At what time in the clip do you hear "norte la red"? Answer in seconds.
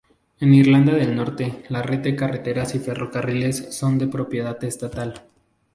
1.15-1.99